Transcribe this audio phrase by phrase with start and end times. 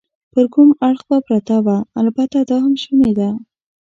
[0.31, 3.29] پر کوم اړخ به پرته وه؟ البته دا هم شونې وه.